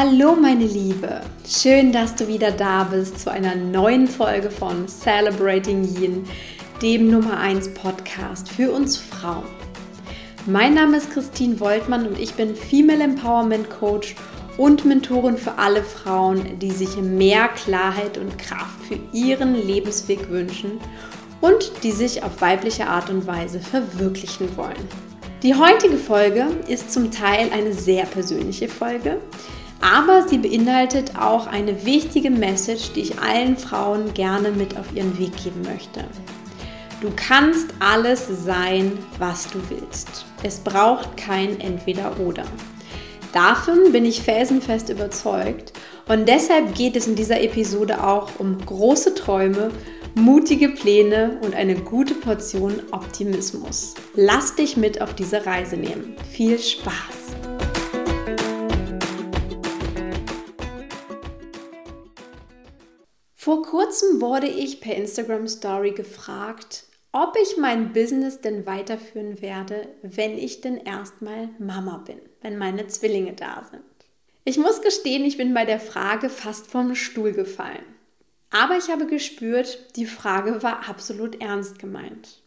Hallo 0.00 0.36
meine 0.40 0.64
Liebe, 0.64 1.22
schön, 1.44 1.90
dass 1.90 2.14
du 2.14 2.28
wieder 2.28 2.52
da 2.52 2.84
bist 2.84 3.18
zu 3.18 3.32
einer 3.32 3.56
neuen 3.56 4.06
Folge 4.06 4.48
von 4.48 4.86
Celebrating 4.86 5.82
Yin, 5.82 6.24
dem 6.80 7.10
Nummer 7.10 7.40
1 7.40 7.74
Podcast 7.74 8.48
für 8.48 8.70
uns 8.70 8.96
Frauen. 8.96 9.42
Mein 10.46 10.74
Name 10.74 10.98
ist 10.98 11.10
Christine 11.10 11.58
Woltmann 11.58 12.06
und 12.06 12.16
ich 12.16 12.34
bin 12.34 12.54
Female 12.54 13.02
Empowerment 13.02 13.70
Coach 13.70 14.14
und 14.56 14.84
Mentorin 14.84 15.36
für 15.36 15.58
alle 15.58 15.82
Frauen, 15.82 16.60
die 16.60 16.70
sich 16.70 16.96
mehr 16.98 17.48
Klarheit 17.48 18.18
und 18.18 18.38
Kraft 18.38 18.80
für 18.86 19.00
ihren 19.12 19.56
Lebensweg 19.56 20.30
wünschen 20.30 20.78
und 21.40 21.72
die 21.82 21.90
sich 21.90 22.22
auf 22.22 22.40
weibliche 22.40 22.86
Art 22.86 23.10
und 23.10 23.26
Weise 23.26 23.58
verwirklichen 23.58 24.56
wollen. 24.56 24.88
Die 25.42 25.56
heutige 25.56 25.98
Folge 25.98 26.46
ist 26.68 26.92
zum 26.92 27.10
Teil 27.10 27.50
eine 27.52 27.72
sehr 27.72 28.04
persönliche 28.06 28.68
Folge, 28.68 29.18
aber 29.80 30.26
sie 30.26 30.38
beinhaltet 30.38 31.16
auch 31.18 31.46
eine 31.46 31.84
wichtige 31.84 32.30
Message, 32.30 32.92
die 32.92 33.00
ich 33.00 33.20
allen 33.20 33.56
Frauen 33.56 34.12
gerne 34.14 34.50
mit 34.50 34.76
auf 34.76 34.94
ihren 34.94 35.18
Weg 35.18 35.36
geben 35.42 35.62
möchte. 35.62 36.04
Du 37.00 37.10
kannst 37.14 37.68
alles 37.78 38.26
sein, 38.44 38.98
was 39.18 39.48
du 39.50 39.60
willst. 39.68 40.26
Es 40.42 40.58
braucht 40.58 41.16
kein 41.16 41.60
Entweder-Oder. 41.60 42.44
Davon 43.32 43.92
bin 43.92 44.04
ich 44.04 44.22
felsenfest 44.22 44.88
überzeugt 44.88 45.72
und 46.08 46.26
deshalb 46.28 46.74
geht 46.74 46.96
es 46.96 47.06
in 47.06 47.14
dieser 47.14 47.40
Episode 47.40 48.02
auch 48.02 48.30
um 48.38 48.58
große 48.58 49.14
Träume, 49.14 49.70
mutige 50.14 50.70
Pläne 50.70 51.38
und 51.42 51.54
eine 51.54 51.76
gute 51.76 52.14
Portion 52.14 52.80
Optimismus. 52.90 53.94
Lass 54.14 54.56
dich 54.56 54.76
mit 54.76 55.00
auf 55.00 55.14
diese 55.14 55.46
Reise 55.46 55.76
nehmen. 55.76 56.16
Viel 56.32 56.58
Spaß! 56.58 57.17
Vor 63.48 63.62
kurzem 63.62 64.20
wurde 64.20 64.46
ich 64.46 64.78
per 64.78 64.94
Instagram 64.94 65.48
Story 65.48 65.92
gefragt, 65.92 66.84
ob 67.12 67.34
ich 67.42 67.56
mein 67.56 67.94
Business 67.94 68.42
denn 68.42 68.66
weiterführen 68.66 69.40
werde, 69.40 69.88
wenn 70.02 70.36
ich 70.36 70.60
denn 70.60 70.76
erstmal 70.76 71.48
Mama 71.58 72.04
bin, 72.06 72.20
wenn 72.42 72.58
meine 72.58 72.88
Zwillinge 72.88 73.32
da 73.32 73.66
sind. 73.70 73.80
Ich 74.44 74.58
muss 74.58 74.82
gestehen, 74.82 75.24
ich 75.24 75.38
bin 75.38 75.54
bei 75.54 75.64
der 75.64 75.80
Frage 75.80 76.28
fast 76.28 76.66
vom 76.66 76.94
Stuhl 76.94 77.32
gefallen. 77.32 77.86
Aber 78.50 78.76
ich 78.76 78.90
habe 78.90 79.06
gespürt, 79.06 79.96
die 79.96 80.04
Frage 80.04 80.62
war 80.62 80.86
absolut 80.86 81.40
ernst 81.40 81.78
gemeint. 81.78 82.42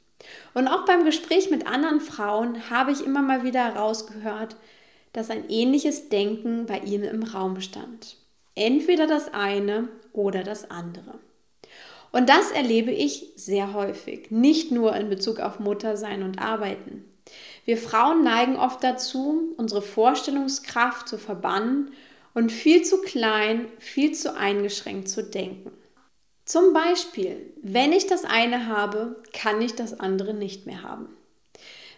Und 0.53 0.67
auch 0.67 0.85
beim 0.85 1.03
Gespräch 1.03 1.49
mit 1.49 1.66
anderen 1.66 1.99
Frauen 1.99 2.69
habe 2.69 2.91
ich 2.91 3.03
immer 3.03 3.23
mal 3.23 3.44
wieder 3.44 3.73
herausgehört, 3.73 4.55
dass 5.13 5.31
ein 5.31 5.49
ähnliches 5.49 6.09
Denken 6.09 6.67
bei 6.67 6.77
ihnen 6.77 7.05
im 7.05 7.23
Raum 7.23 7.59
stand. 7.59 8.17
Entweder 8.53 9.07
das 9.07 9.33
eine 9.33 9.89
oder 10.14 10.44
das 10.44 10.70
andere. 10.70 11.20
Und 12.12 12.28
das 12.30 12.52
erlebe 12.52 12.92
ich 12.92 13.31
sehr 13.36 13.73
häufig, 13.73 14.31
nicht 14.31 14.72
nur 14.72 14.95
in 14.95 15.09
Bezug 15.09 15.40
auf 15.40 15.59
Muttersein 15.59 16.23
und 16.23 16.42
Arbeiten. 16.42 17.06
Wir 17.64 17.78
Frauen 17.78 18.23
neigen 18.23 18.58
oft 18.58 18.84
dazu, 18.84 19.53
unsere 19.58 19.81
Vorstellungskraft 19.81 21.08
zu 21.08 21.18
verbannen 21.18 21.94
und 22.34 22.52
viel 22.52 22.84
zu 22.84 23.02
klein, 23.02 23.68
viel 23.80 24.14
zu 24.14 24.36
eingeschränkt 24.36 25.09
zu 25.09 25.23
denken. 25.23 25.72
Zum 26.46 26.73
Beispiel, 26.73 27.53
wenn 27.62 27.94
ich 27.94 28.08
das 28.08 28.25
eine 28.25 28.68
habe, 28.68 29.16
kann 29.31 29.62
ich 29.62 29.75
das 29.75 30.00
andere 30.00 30.34
nicht 30.34 30.66
mehr 30.66 30.84
haben. 30.84 31.16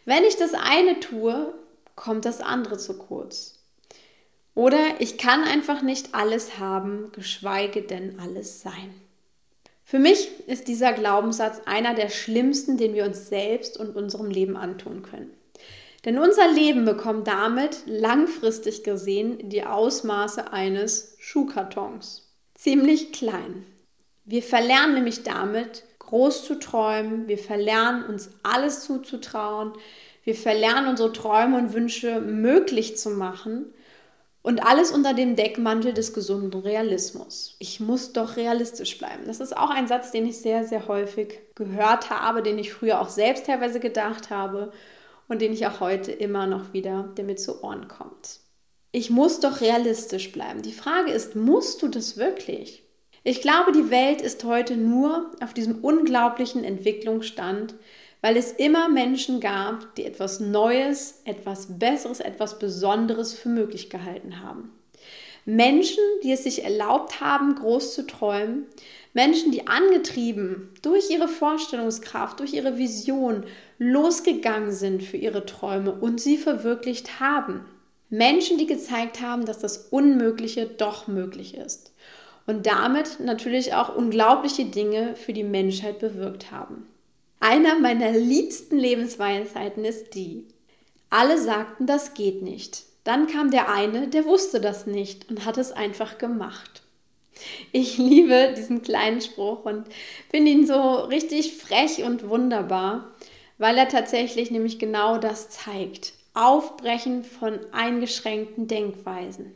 Wenn 0.05 0.23
ich 0.25 0.35
das 0.35 0.53
eine 0.53 0.99
tue, 0.99 1.53
kommt 1.95 2.25
das 2.25 2.41
andere 2.41 2.77
zu 2.77 2.97
kurz. 2.97 3.62
Oder 4.55 4.99
ich 4.99 5.17
kann 5.17 5.43
einfach 5.43 5.81
nicht 5.81 6.13
alles 6.13 6.59
haben, 6.59 7.11
geschweige 7.11 7.81
denn 7.81 8.19
alles 8.19 8.61
sein. 8.61 8.93
Für 9.83 9.99
mich 9.99 10.29
ist 10.47 10.67
dieser 10.67 10.93
Glaubenssatz 10.93 11.61
einer 11.65 11.93
der 11.93 12.09
schlimmsten, 12.09 12.77
den 12.77 12.93
wir 12.93 13.05
uns 13.05 13.29
selbst 13.29 13.77
und 13.77 13.95
unserem 13.95 14.29
Leben 14.29 14.55
antun 14.55 15.01
können. 15.03 15.33
Denn 16.05 16.19
unser 16.19 16.51
Leben 16.51 16.85
bekommt 16.85 17.27
damit 17.27 17.83
langfristig 17.85 18.83
gesehen 18.83 19.49
die 19.49 19.63
Ausmaße 19.63 20.51
eines 20.51 21.15
Schuhkartons. 21.19 22.29
Ziemlich 22.55 23.11
klein. 23.11 23.65
Wir 24.25 24.43
verlernen 24.43 24.95
nämlich 24.95 25.23
damit, 25.23 25.83
groß 25.99 26.45
zu 26.45 26.59
träumen, 26.59 27.27
wir 27.27 27.37
verlernen 27.37 28.05
uns 28.05 28.31
alles 28.43 28.83
zuzutrauen, 28.83 29.73
wir 30.23 30.35
verlernen 30.35 30.87
unsere 30.87 31.11
Träume 31.11 31.57
und 31.57 31.73
Wünsche 31.73 32.21
möglich 32.21 32.97
zu 32.97 33.09
machen 33.09 33.73
und 34.43 34.63
alles 34.63 34.91
unter 34.91 35.13
dem 35.13 35.35
Deckmantel 35.35 35.93
des 35.93 36.13
gesunden 36.13 36.61
Realismus. 36.61 37.55
Ich 37.59 37.79
muss 37.79 38.13
doch 38.13 38.35
realistisch 38.35 38.97
bleiben. 38.97 39.23
Das 39.25 39.39
ist 39.39 39.55
auch 39.57 39.69
ein 39.69 39.87
Satz, 39.87 40.11
den 40.11 40.27
ich 40.27 40.37
sehr, 40.37 40.65
sehr 40.65 40.87
häufig 40.87 41.39
gehört 41.55 42.09
habe, 42.09 42.43
den 42.43 42.59
ich 42.59 42.73
früher 42.73 43.01
auch 43.01 43.09
selbst 43.09 43.45
teilweise 43.45 43.79
gedacht 43.79 44.29
habe 44.29 44.71
und 45.29 45.41
den 45.41 45.53
ich 45.53 45.65
auch 45.65 45.79
heute 45.79 46.11
immer 46.11 46.45
noch 46.45 46.73
wieder, 46.73 47.09
der 47.17 47.23
mir 47.23 47.37
zu 47.37 47.63
Ohren 47.63 47.87
kommt. 47.87 48.41
Ich 48.91 49.09
muss 49.09 49.39
doch 49.39 49.61
realistisch 49.61 50.31
bleiben. 50.33 50.61
Die 50.61 50.73
Frage 50.73 51.11
ist, 51.11 51.35
musst 51.35 51.81
du 51.81 51.87
das 51.87 52.17
wirklich? 52.17 52.83
Ich 53.23 53.41
glaube, 53.41 53.71
die 53.71 53.89
Welt 53.89 54.21
ist 54.21 54.43
heute 54.43 54.75
nur 54.75 55.31
auf 55.41 55.53
diesem 55.53 55.79
unglaublichen 55.79 56.65
Entwicklungsstand, 56.65 57.75
weil 58.23 58.37
es 58.37 58.53
immer 58.53 58.87
Menschen 58.87 59.41
gab, 59.41 59.95
die 59.95 60.05
etwas 60.05 60.39
Neues, 60.39 61.19
etwas 61.25 61.77
Besseres, 61.77 62.21
etwas 62.21 62.57
Besonderes 62.57 63.33
für 63.33 63.49
möglich 63.49 63.89
gehalten 63.89 64.41
haben. 64.41 64.71
Menschen, 65.43 66.01
die 66.23 66.31
es 66.31 66.45
sich 66.45 66.63
erlaubt 66.63 67.19
haben, 67.19 67.53
groß 67.53 67.93
zu 67.93 68.07
träumen, 68.07 68.65
Menschen, 69.11 69.51
die 69.51 69.67
angetrieben 69.67 70.69
durch 70.81 71.09
ihre 71.09 71.27
Vorstellungskraft, 71.27 72.39
durch 72.39 72.53
ihre 72.53 72.77
Vision 72.77 73.43
losgegangen 73.77 74.71
sind 74.71 75.03
für 75.03 75.17
ihre 75.17 75.45
Träume 75.45 75.91
und 75.91 76.21
sie 76.21 76.37
verwirklicht 76.37 77.19
haben. 77.19 77.65
Menschen, 78.09 78.57
die 78.57 78.67
gezeigt 78.67 79.19
haben, 79.19 79.45
dass 79.45 79.59
das 79.59 79.89
Unmögliche 79.89 80.65
doch 80.65 81.07
möglich 81.07 81.57
ist 81.57 81.91
und 82.47 82.67
damit 82.67 83.19
natürlich 83.19 83.73
auch 83.73 83.93
unglaubliche 83.93 84.63
Dinge 84.63 85.17
für 85.17 85.33
die 85.33 85.43
Menschheit 85.43 85.99
bewirkt 85.99 86.51
haben. 86.53 86.87
Einer 87.43 87.77
meiner 87.77 88.11
liebsten 88.11 88.77
Lebensweisheiten 88.77 89.83
ist 89.83 90.15
die. 90.15 90.47
Alle 91.09 91.37
sagten, 91.37 91.85
das 91.85 92.13
geht 92.13 92.41
nicht. 92.41 92.83
Dann 93.03 93.27
kam 93.27 93.51
der 93.51 93.69
eine, 93.69 94.07
der 94.07 94.23
wusste 94.23 94.61
das 94.61 94.87
nicht 94.87 95.29
und 95.29 95.43
hat 95.43 95.57
es 95.57 95.73
einfach 95.73 96.17
gemacht. 96.17 96.83
Ich 97.73 97.97
liebe 97.97 98.53
diesen 98.55 98.81
kleinen 98.81 99.19
Spruch 99.19 99.65
und 99.65 99.87
finde 100.29 100.51
ihn 100.51 100.65
so 100.65 100.99
richtig 101.01 101.57
frech 101.57 102.05
und 102.05 102.29
wunderbar, 102.29 103.11
weil 103.57 103.77
er 103.77 103.89
tatsächlich 103.89 104.49
nämlich 104.49 104.79
genau 104.79 105.17
das 105.17 105.49
zeigt. 105.49 106.13
Aufbrechen 106.33 107.25
von 107.25 107.59
eingeschränkten 107.73 108.69
Denkweisen. 108.69 109.53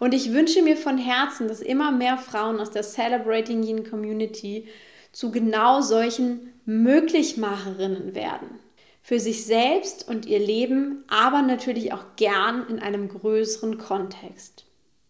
Und 0.00 0.14
ich 0.14 0.32
wünsche 0.32 0.62
mir 0.62 0.78
von 0.78 0.96
Herzen, 0.96 1.46
dass 1.46 1.60
immer 1.60 1.92
mehr 1.92 2.16
Frauen 2.16 2.58
aus 2.58 2.70
der 2.70 2.84
Celebrating 2.84 3.62
Yin 3.64 3.84
Community 3.84 4.66
zu 5.12 5.30
genau 5.30 5.80
solchen 5.80 6.52
Möglichmacherinnen 6.64 8.14
werden. 8.14 8.58
Für 9.02 9.20
sich 9.20 9.44
selbst 9.44 10.08
und 10.08 10.26
ihr 10.26 10.38
Leben, 10.38 11.04
aber 11.08 11.42
natürlich 11.42 11.92
auch 11.92 12.04
gern 12.16 12.66
in 12.68 12.78
einem 12.78 13.08
größeren 13.08 13.78
Kontext. 13.78 14.64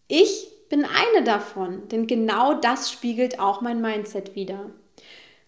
Ich 0.09 0.49
bin 0.69 0.85
eine 0.85 1.25
davon, 1.25 1.89
denn 1.89 2.07
genau 2.07 2.55
das 2.55 2.91
spiegelt 2.91 3.39
auch 3.39 3.61
mein 3.61 3.81
Mindset 3.81 4.35
wider. 4.35 4.71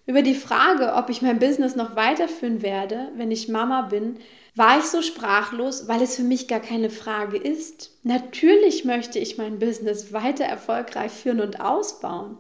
Über 0.07 0.21
die 0.21 0.35
Frage, 0.35 0.93
ob 0.95 1.09
ich 1.09 1.23
mein 1.23 1.39
Business 1.39 1.77
noch 1.77 1.97
weiterführen 1.97 2.61
werde, 2.61 3.09
wenn 3.17 3.31
ich 3.31 3.49
Mama 3.49 3.83
bin, 3.83 4.19
war 4.55 4.79
ich 4.79 4.85
so 4.85 5.01
sprachlos, 5.01 5.89
weil 5.89 6.03
es 6.03 6.17
für 6.17 6.23
mich 6.23 6.47
gar 6.47 6.61
keine 6.61 6.91
Frage 6.91 7.39
ist. 7.39 7.91
Natürlich 8.03 8.85
möchte 8.85 9.19
ich 9.19 9.39
mein 9.39 9.59
Business 9.59 10.13
weiter 10.13 10.45
erfolgreich 10.45 11.11
führen 11.11 11.41
und 11.41 11.61
ausbauen. 11.61 12.37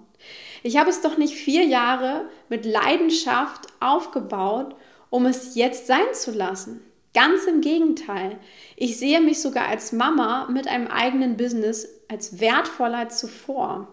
Ich 0.66 0.78
habe 0.78 0.88
es 0.88 1.02
doch 1.02 1.18
nicht 1.18 1.34
vier 1.34 1.62
Jahre 1.64 2.24
mit 2.48 2.64
Leidenschaft 2.64 3.66
aufgebaut, 3.80 4.74
um 5.10 5.26
es 5.26 5.56
jetzt 5.56 5.86
sein 5.86 6.14
zu 6.14 6.30
lassen. 6.30 6.80
Ganz 7.12 7.44
im 7.44 7.60
Gegenteil. 7.60 8.38
Ich 8.74 8.96
sehe 8.96 9.20
mich 9.20 9.42
sogar 9.42 9.68
als 9.68 9.92
Mama 9.92 10.48
mit 10.50 10.66
einem 10.66 10.86
eigenen 10.86 11.36
Business 11.36 11.86
als 12.08 12.40
wertvoller 12.40 12.96
als 12.96 13.18
zuvor. 13.18 13.88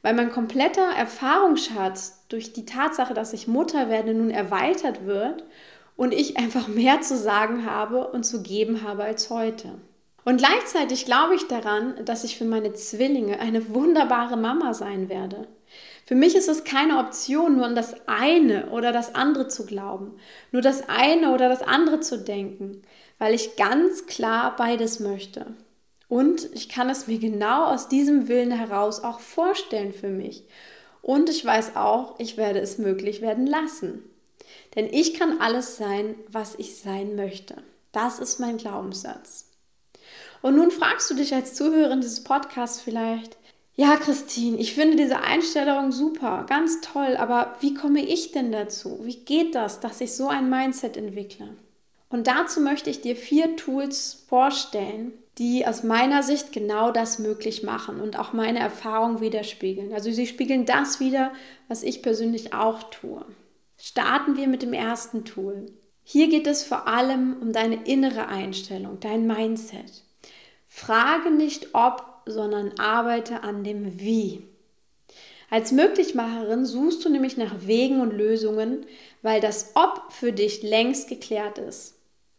Weil 0.00 0.14
mein 0.14 0.32
kompletter 0.32 0.88
Erfahrungsschatz 0.96 2.24
durch 2.30 2.54
die 2.54 2.64
Tatsache, 2.64 3.12
dass 3.12 3.34
ich 3.34 3.46
Mutter 3.46 3.90
werde, 3.90 4.14
nun 4.14 4.30
erweitert 4.30 5.04
wird 5.04 5.44
und 5.96 6.14
ich 6.14 6.38
einfach 6.38 6.66
mehr 6.66 7.02
zu 7.02 7.14
sagen 7.14 7.66
habe 7.66 8.08
und 8.08 8.24
zu 8.24 8.42
geben 8.42 8.84
habe 8.84 9.04
als 9.04 9.28
heute. 9.28 9.74
Und 10.24 10.38
gleichzeitig 10.38 11.04
glaube 11.04 11.34
ich 11.34 11.46
daran, 11.46 12.06
dass 12.06 12.24
ich 12.24 12.38
für 12.38 12.46
meine 12.46 12.72
Zwillinge 12.72 13.38
eine 13.38 13.74
wunderbare 13.74 14.38
Mama 14.38 14.72
sein 14.72 15.10
werde. 15.10 15.46
Für 16.06 16.14
mich 16.14 16.34
ist 16.34 16.48
es 16.48 16.64
keine 16.64 16.98
Option, 16.98 17.56
nur 17.56 17.66
an 17.66 17.74
das 17.74 17.94
eine 18.06 18.70
oder 18.70 18.92
das 18.92 19.14
andere 19.14 19.48
zu 19.48 19.66
glauben, 19.66 20.16
nur 20.52 20.62
das 20.62 20.88
eine 20.88 21.32
oder 21.32 21.48
das 21.48 21.62
andere 21.62 22.00
zu 22.00 22.18
denken, 22.18 22.82
weil 23.18 23.34
ich 23.34 23.56
ganz 23.56 24.06
klar 24.06 24.56
beides 24.56 25.00
möchte. 25.00 25.46
Und 26.08 26.52
ich 26.54 26.68
kann 26.68 26.90
es 26.90 27.06
mir 27.06 27.18
genau 27.18 27.66
aus 27.66 27.88
diesem 27.88 28.26
Willen 28.26 28.50
heraus 28.50 29.04
auch 29.04 29.20
vorstellen 29.20 29.92
für 29.92 30.08
mich. 30.08 30.44
Und 31.02 31.30
ich 31.30 31.44
weiß 31.44 31.76
auch, 31.76 32.18
ich 32.18 32.36
werde 32.36 32.58
es 32.58 32.78
möglich 32.78 33.22
werden 33.22 33.46
lassen. 33.46 34.02
Denn 34.74 34.86
ich 34.92 35.14
kann 35.14 35.40
alles 35.40 35.76
sein, 35.76 36.16
was 36.28 36.56
ich 36.56 36.76
sein 36.76 37.14
möchte. 37.14 37.56
Das 37.92 38.18
ist 38.18 38.40
mein 38.40 38.56
Glaubenssatz. 38.56 39.46
Und 40.42 40.56
nun 40.56 40.70
fragst 40.70 41.10
du 41.10 41.14
dich 41.14 41.34
als 41.34 41.54
Zuhörerin 41.54 42.00
dieses 42.00 42.24
Podcasts 42.24 42.80
vielleicht, 42.80 43.36
ja, 43.74 43.96
Christine, 43.96 44.58
ich 44.58 44.74
finde 44.74 44.96
diese 44.96 45.20
Einstellung 45.20 45.92
super, 45.92 46.44
ganz 46.48 46.80
toll, 46.80 47.16
aber 47.16 47.56
wie 47.60 47.74
komme 47.74 48.00
ich 48.00 48.32
denn 48.32 48.52
dazu? 48.52 49.00
Wie 49.02 49.16
geht 49.16 49.54
das, 49.54 49.80
dass 49.80 50.00
ich 50.00 50.12
so 50.12 50.28
ein 50.28 50.50
Mindset 50.50 50.96
entwickle? 50.96 51.56
Und 52.10 52.26
dazu 52.26 52.60
möchte 52.60 52.90
ich 52.90 53.00
dir 53.00 53.16
vier 53.16 53.56
Tools 53.56 54.24
vorstellen, 54.28 55.12
die 55.38 55.66
aus 55.66 55.84
meiner 55.84 56.22
Sicht 56.22 56.52
genau 56.52 56.90
das 56.90 57.18
möglich 57.18 57.62
machen 57.62 58.00
und 58.00 58.18
auch 58.18 58.32
meine 58.32 58.58
Erfahrung 58.58 59.20
widerspiegeln. 59.20 59.94
Also 59.94 60.10
sie 60.10 60.26
spiegeln 60.26 60.66
das 60.66 61.00
wider, 61.00 61.32
was 61.68 61.82
ich 61.82 62.02
persönlich 62.02 62.52
auch 62.52 62.82
tue. 62.90 63.24
Starten 63.78 64.36
wir 64.36 64.48
mit 64.48 64.62
dem 64.62 64.74
ersten 64.74 65.24
Tool. 65.24 65.66
Hier 66.02 66.28
geht 66.28 66.46
es 66.46 66.64
vor 66.64 66.88
allem 66.88 67.36
um 67.40 67.52
deine 67.52 67.84
innere 67.84 68.26
Einstellung, 68.26 68.98
dein 69.00 69.26
Mindset. 69.26 70.04
Frage 70.66 71.30
nicht 71.30 71.74
ob, 71.74 72.09
sondern 72.30 72.72
arbeite 72.78 73.42
an 73.42 73.64
dem 73.64 74.00
Wie. 74.00 74.42
Als 75.50 75.72
Möglichmacherin 75.72 76.64
suchst 76.64 77.04
du 77.04 77.08
nämlich 77.08 77.36
nach 77.36 77.66
Wegen 77.66 78.00
und 78.00 78.12
Lösungen, 78.12 78.86
weil 79.22 79.40
das 79.40 79.72
Ob 79.74 80.12
für 80.12 80.32
dich 80.32 80.62
längst 80.62 81.08
geklärt 81.08 81.58
ist. 81.58 81.96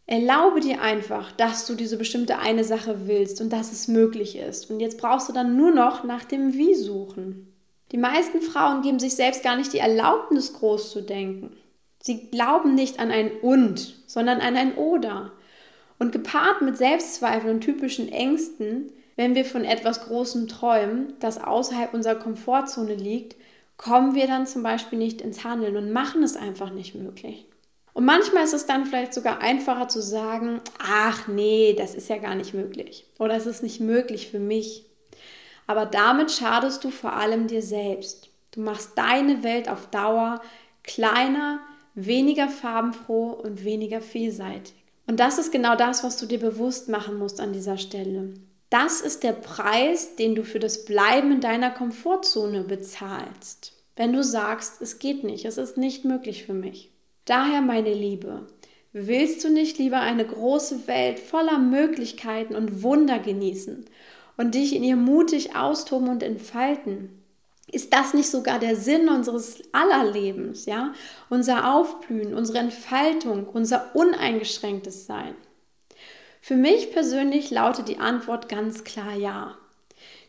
Erlaube 0.07 0.61
dir 0.61 0.81
einfach, 0.81 1.31
dass 1.33 1.65
du 1.65 1.75
diese 1.75 1.97
bestimmte 1.97 2.39
eine 2.39 2.63
Sache 2.63 3.07
willst 3.07 3.39
und 3.41 3.51
dass 3.51 3.71
es 3.71 3.87
möglich 3.87 4.37
ist. 4.37 4.69
Und 4.69 4.79
jetzt 4.79 4.97
brauchst 4.97 5.29
du 5.29 5.33
dann 5.33 5.55
nur 5.55 5.71
noch 5.71 6.03
nach 6.03 6.23
dem 6.23 6.53
Wie 6.53 6.75
suchen. 6.75 7.53
Die 7.91 7.97
meisten 7.97 8.41
Frauen 8.41 8.81
geben 8.81 8.99
sich 8.99 9.15
selbst 9.15 9.43
gar 9.43 9.57
nicht 9.57 9.73
die 9.73 9.79
Erlaubnis, 9.79 10.53
groß 10.53 10.91
zu 10.91 11.01
denken. 11.01 11.57
Sie 12.01 12.29
glauben 12.29 12.73
nicht 12.73 12.99
an 12.99 13.11
ein 13.11 13.31
Und, 13.41 14.01
sondern 14.07 14.39
an 14.39 14.55
ein 14.55 14.75
Oder. 14.75 15.33
Und 15.99 16.11
gepaart 16.11 16.61
mit 16.61 16.77
Selbstzweifeln 16.77 17.55
und 17.55 17.61
typischen 17.61 18.11
Ängsten, 18.11 18.91
wenn 19.15 19.35
wir 19.35 19.45
von 19.45 19.65
etwas 19.65 20.05
Großem 20.05 20.47
träumen, 20.47 21.13
das 21.19 21.43
außerhalb 21.43 21.93
unserer 21.93 22.15
Komfortzone 22.15 22.95
liegt, 22.95 23.35
kommen 23.77 24.15
wir 24.15 24.27
dann 24.27 24.45
zum 24.45 24.63
Beispiel 24.63 24.99
nicht 24.99 25.21
ins 25.21 25.43
Handeln 25.43 25.75
und 25.75 25.91
machen 25.91 26.23
es 26.23 26.35
einfach 26.35 26.71
nicht 26.71 26.95
möglich. 26.95 27.47
Und 27.93 28.05
manchmal 28.05 28.43
ist 28.43 28.53
es 28.53 28.65
dann 28.65 28.85
vielleicht 28.85 29.13
sogar 29.13 29.41
einfacher 29.41 29.87
zu 29.87 30.01
sagen, 30.01 30.61
ach 30.79 31.27
nee, 31.27 31.73
das 31.77 31.93
ist 31.93 32.09
ja 32.09 32.17
gar 32.17 32.35
nicht 32.35 32.53
möglich 32.53 33.05
oder 33.19 33.35
es 33.35 33.45
ist 33.45 33.63
nicht 33.63 33.81
möglich 33.81 34.29
für 34.29 34.39
mich. 34.39 34.85
Aber 35.67 35.85
damit 35.85 36.31
schadest 36.31 36.83
du 36.83 36.89
vor 36.89 37.13
allem 37.13 37.47
dir 37.47 37.61
selbst. 37.61 38.29
Du 38.51 38.61
machst 38.61 38.91
deine 38.97 39.43
Welt 39.43 39.69
auf 39.69 39.87
Dauer 39.87 40.41
kleiner, 40.83 41.59
weniger 41.93 42.49
farbenfroh 42.49 43.31
und 43.31 43.63
weniger 43.63 44.01
vielseitig. 44.01 44.75
Und 45.07 45.19
das 45.19 45.37
ist 45.37 45.51
genau 45.51 45.75
das, 45.75 46.03
was 46.03 46.17
du 46.17 46.25
dir 46.25 46.39
bewusst 46.39 46.87
machen 46.87 47.17
musst 47.17 47.41
an 47.41 47.53
dieser 47.53 47.77
Stelle. 47.77 48.33
Das 48.71 49.01
ist 49.01 49.23
der 49.23 49.33
Preis, 49.33 50.15
den 50.15 50.33
du 50.33 50.45
für 50.45 50.59
das 50.59 50.85
Bleiben 50.85 51.33
in 51.33 51.41
deiner 51.41 51.71
Komfortzone 51.71 52.63
bezahlst. 52.63 53.73
Wenn 53.97 54.13
du 54.13 54.23
sagst, 54.23 54.81
es 54.81 54.97
geht 54.97 55.25
nicht, 55.25 55.43
es 55.43 55.57
ist 55.57 55.75
nicht 55.75 56.05
möglich 56.05 56.45
für 56.45 56.53
mich. 56.53 56.89
Daher, 57.25 57.59
meine 57.59 57.93
Liebe, 57.93 58.47
willst 58.93 59.43
du 59.43 59.49
nicht 59.49 59.77
lieber 59.77 59.99
eine 59.99 60.25
große 60.25 60.87
Welt 60.87 61.19
voller 61.19 61.59
Möglichkeiten 61.59 62.55
und 62.55 62.81
Wunder 62.81 63.19
genießen 63.19 63.85
und 64.37 64.55
dich 64.55 64.73
in 64.73 64.85
ihr 64.85 64.95
mutig 64.95 65.53
austoben 65.53 66.07
und 66.07 66.23
entfalten? 66.23 67.21
Ist 67.69 67.91
das 67.91 68.13
nicht 68.13 68.29
sogar 68.29 68.57
der 68.57 68.77
Sinn 68.77 69.09
unseres 69.09 69.61
aller 69.73 70.09
Lebens, 70.09 70.65
ja? 70.65 70.93
Unser 71.29 71.75
Aufblühen, 71.75 72.33
unsere 72.33 72.59
Entfaltung, 72.59 73.47
unser 73.47 73.93
uneingeschränktes 73.95 75.05
Sein? 75.07 75.35
Für 76.43 76.55
mich 76.55 76.91
persönlich 76.91 77.51
lautet 77.51 77.87
die 77.87 77.99
Antwort 77.99 78.49
ganz 78.49 78.83
klar 78.83 79.13
ja. 79.13 79.55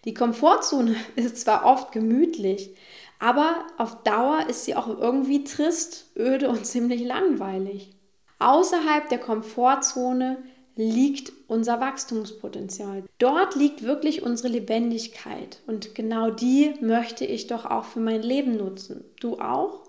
Die 0.04 0.12
Komfortzone 0.12 0.94
ist 1.16 1.38
zwar 1.38 1.64
oft 1.64 1.90
gemütlich, 1.90 2.76
aber 3.18 3.66
auf 3.78 4.02
Dauer 4.02 4.46
ist 4.48 4.66
sie 4.66 4.74
auch 4.76 4.88
irgendwie 4.88 5.42
trist, 5.42 6.06
öde 6.16 6.50
und 6.50 6.66
ziemlich 6.66 7.02
langweilig. 7.02 7.90
Außerhalb 8.38 9.08
der 9.08 9.18
Komfortzone 9.18 10.36
liegt 10.76 11.32
unser 11.48 11.80
Wachstumspotenzial. 11.80 13.04
Dort 13.18 13.54
liegt 13.54 13.82
wirklich 13.82 14.22
unsere 14.22 14.48
Lebendigkeit 14.48 15.60
und 15.66 15.94
genau 15.94 16.30
die 16.30 16.74
möchte 16.80 17.24
ich 17.24 17.46
doch 17.46 17.64
auch 17.64 17.84
für 17.84 18.00
mein 18.00 18.22
Leben 18.22 18.56
nutzen. 18.56 19.04
Du 19.20 19.38
auch? 19.38 19.82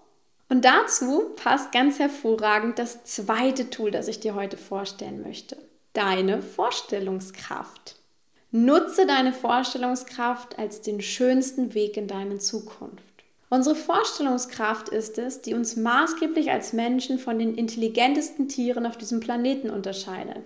Und 0.50 0.64
dazu 0.64 1.32
passt 1.36 1.72
ganz 1.72 2.00
hervorragend 2.00 2.80
das 2.80 3.04
zweite 3.06 3.70
Tool, 3.70 3.92
das 3.92 4.08
ich 4.08 4.20
dir 4.20 4.36
heute 4.36 4.56
vorstellen 4.56 5.22
möchte. 5.22 5.58
Deine 5.94 6.42
Vorstellungskraft. 6.42 7.98
Nutze 8.50 9.06
deine 9.06 9.32
Vorstellungskraft 9.32 10.58
als 10.58 10.82
den 10.82 11.04
schönsten 11.04 11.76
Weg 11.76 11.98
in 11.98 12.08
deine 12.08 12.40
Zukunft. 12.40 13.24
Unsere 13.52 13.76
Vorstellungskraft 13.76 14.90
ist 14.90 15.20
es, 15.20 15.44
die 15.44 15.54
uns 15.54 15.76
maßgeblich 15.76 16.50
als 16.50 16.74
Menschen 16.74 17.20
von 17.20 17.38
den 17.38 17.54
intelligentesten 17.54 18.48
Tieren 18.48 18.88
auf 18.88 18.98
diesem 18.98 19.20
Planeten 19.20 19.70
unterscheidet. 19.70 20.44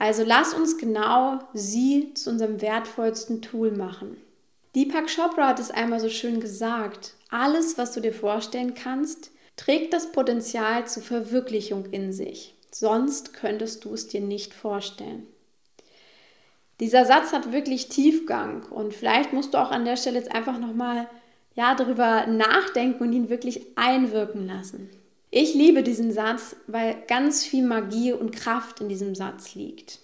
Also 0.00 0.24
lass 0.26 0.52
uns 0.52 0.78
genau 0.78 1.38
sie 1.54 2.12
zu 2.14 2.30
unserem 2.30 2.60
wertvollsten 2.60 3.40
Tool 3.40 3.70
machen. 3.70 4.16
Deepak 4.74 5.06
Chopra 5.14 5.46
hat 5.46 5.60
es 5.60 5.70
einmal 5.70 6.00
so 6.00 6.08
schön 6.08 6.40
gesagt, 6.40 7.14
alles, 7.30 7.78
was 7.78 7.92
du 7.92 8.00
dir 8.00 8.12
vorstellen 8.12 8.74
kannst, 8.74 9.30
trägt 9.54 9.92
das 9.92 10.10
Potenzial 10.10 10.88
zur 10.88 11.04
Verwirklichung 11.04 11.86
in 11.92 12.12
sich. 12.12 12.57
Sonst 12.70 13.32
könntest 13.34 13.84
du 13.84 13.94
es 13.94 14.08
dir 14.08 14.20
nicht 14.20 14.54
vorstellen. 14.54 15.26
Dieser 16.80 17.04
Satz 17.04 17.32
hat 17.32 17.52
wirklich 17.52 17.88
Tiefgang 17.88 18.64
und 18.70 18.94
vielleicht 18.94 19.32
musst 19.32 19.54
du 19.54 19.58
auch 19.58 19.70
an 19.70 19.84
der 19.84 19.96
Stelle 19.96 20.18
jetzt 20.18 20.32
einfach 20.32 20.58
nochmal 20.58 21.08
ja, 21.54 21.74
darüber 21.74 22.26
nachdenken 22.26 23.02
und 23.02 23.12
ihn 23.12 23.30
wirklich 23.30 23.66
einwirken 23.76 24.46
lassen. 24.46 24.90
Ich 25.30 25.54
liebe 25.54 25.82
diesen 25.82 26.12
Satz, 26.12 26.56
weil 26.68 26.96
ganz 27.08 27.44
viel 27.44 27.64
Magie 27.64 28.12
und 28.12 28.30
Kraft 28.30 28.80
in 28.80 28.88
diesem 28.88 29.14
Satz 29.14 29.54
liegt. 29.54 29.98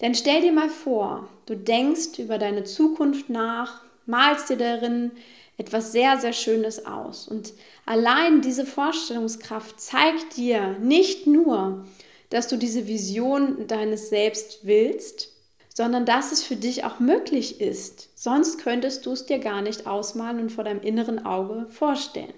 Denn 0.00 0.14
stell 0.14 0.42
dir 0.42 0.52
mal 0.52 0.68
vor, 0.68 1.28
du 1.46 1.56
denkst 1.56 2.18
über 2.18 2.38
deine 2.38 2.64
Zukunft 2.64 3.30
nach, 3.30 3.82
malst 4.06 4.50
dir 4.50 4.56
darin 4.56 5.12
etwas 5.56 5.92
sehr, 5.92 6.18
sehr 6.18 6.32
Schönes 6.32 6.86
aus. 6.86 7.28
Und 7.28 7.52
allein 7.84 8.40
diese 8.40 8.64
Vorstellungskraft 8.64 9.80
zeigt 9.80 10.36
dir 10.36 10.76
nicht 10.80 11.26
nur, 11.26 11.84
dass 12.30 12.48
du 12.48 12.56
diese 12.56 12.86
Vision 12.86 13.66
deines 13.66 14.08
Selbst 14.08 14.60
willst, 14.62 15.32
sondern 15.74 16.04
dass 16.04 16.32
es 16.32 16.42
für 16.42 16.56
dich 16.56 16.84
auch 16.84 16.98
möglich 16.98 17.60
ist. 17.60 18.10
Sonst 18.14 18.58
könntest 18.58 19.06
du 19.06 19.12
es 19.12 19.26
dir 19.26 19.38
gar 19.38 19.62
nicht 19.62 19.86
ausmalen 19.86 20.40
und 20.40 20.50
vor 20.52 20.64
deinem 20.64 20.82
inneren 20.82 21.24
Auge 21.24 21.66
vorstellen. 21.70 22.34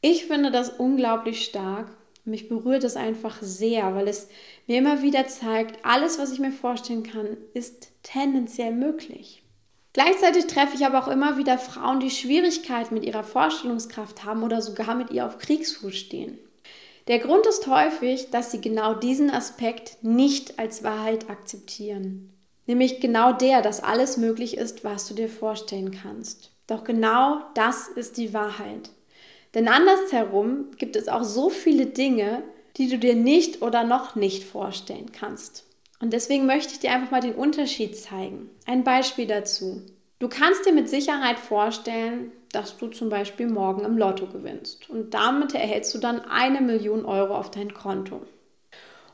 Ich 0.00 0.26
finde 0.26 0.50
das 0.50 0.70
unglaublich 0.70 1.44
stark. 1.44 1.90
Mich 2.24 2.48
berührt 2.48 2.84
es 2.84 2.96
einfach 2.96 3.38
sehr, 3.40 3.94
weil 3.94 4.06
es 4.06 4.28
mir 4.66 4.78
immer 4.78 5.02
wieder 5.02 5.26
zeigt, 5.26 5.84
alles, 5.84 6.18
was 6.18 6.30
ich 6.30 6.38
mir 6.38 6.52
vorstellen 6.52 7.02
kann, 7.02 7.38
ist 7.54 7.88
tendenziell 8.02 8.72
möglich. 8.72 9.42
Gleichzeitig 9.94 10.46
treffe 10.46 10.76
ich 10.76 10.84
aber 10.84 11.02
auch 11.02 11.08
immer 11.08 11.38
wieder 11.38 11.58
Frauen, 11.58 11.98
die 11.98 12.10
Schwierigkeiten 12.10 12.94
mit 12.94 13.04
ihrer 13.04 13.24
Vorstellungskraft 13.24 14.24
haben 14.24 14.42
oder 14.42 14.60
sogar 14.60 14.94
mit 14.94 15.10
ihr 15.10 15.26
auf 15.26 15.38
Kriegsfuß 15.38 15.96
stehen. 15.96 16.38
Der 17.08 17.18
Grund 17.18 17.46
ist 17.46 17.66
häufig, 17.66 18.30
dass 18.30 18.50
sie 18.50 18.60
genau 18.60 18.92
diesen 18.92 19.30
Aspekt 19.30 19.96
nicht 20.02 20.58
als 20.58 20.84
Wahrheit 20.84 21.30
akzeptieren. 21.30 22.30
Nämlich 22.66 23.00
genau 23.00 23.32
der, 23.32 23.62
dass 23.62 23.82
alles 23.82 24.18
möglich 24.18 24.58
ist, 24.58 24.84
was 24.84 25.08
du 25.08 25.14
dir 25.14 25.30
vorstellen 25.30 25.90
kannst. 25.90 26.50
Doch 26.66 26.84
genau 26.84 27.40
das 27.54 27.88
ist 27.88 28.18
die 28.18 28.34
Wahrheit. 28.34 28.90
Denn 29.54 29.68
andersherum 29.68 30.66
gibt 30.76 30.96
es 30.96 31.08
auch 31.08 31.24
so 31.24 31.48
viele 31.48 31.86
Dinge, 31.86 32.42
die 32.76 32.90
du 32.90 32.98
dir 32.98 33.14
nicht 33.14 33.62
oder 33.62 33.84
noch 33.84 34.14
nicht 34.14 34.44
vorstellen 34.44 35.10
kannst. 35.10 35.64
Und 36.00 36.12
deswegen 36.12 36.44
möchte 36.44 36.74
ich 36.74 36.80
dir 36.80 36.92
einfach 36.92 37.10
mal 37.10 37.22
den 37.22 37.34
Unterschied 37.34 37.96
zeigen. 37.96 38.50
Ein 38.66 38.84
Beispiel 38.84 39.26
dazu. 39.26 39.80
Du 40.18 40.28
kannst 40.28 40.66
dir 40.66 40.72
mit 40.72 40.90
Sicherheit 40.90 41.38
vorstellen, 41.38 42.32
dass 42.52 42.76
du 42.76 42.88
zum 42.88 43.08
Beispiel 43.08 43.46
morgen 43.46 43.84
im 43.84 43.98
Lotto 43.98 44.26
gewinnst. 44.26 44.88
Und 44.90 45.14
damit 45.14 45.54
erhältst 45.54 45.94
du 45.94 45.98
dann 45.98 46.20
eine 46.20 46.60
Million 46.60 47.04
Euro 47.04 47.36
auf 47.36 47.50
dein 47.50 47.74
Konto. 47.74 48.22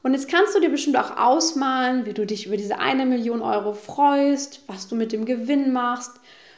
Und 0.03 0.13
jetzt 0.13 0.29
kannst 0.29 0.55
du 0.55 0.61
dir 0.61 0.69
bestimmt 0.69 0.99
auch 0.99 1.17
ausmalen, 1.17 2.05
wie 2.05 2.13
du 2.13 2.27
dich 2.27 2.47
über 2.47 2.59
diese 2.59 2.79
eine 2.79 3.07
Million 3.07 3.41
Euro 3.41 3.73
freust, 3.73 4.63
was 4.67 4.87
du 4.87 4.97
mit 4.97 5.13
dem 5.13 5.25
Gewinn 5.25 5.73
machst, 5.73 6.13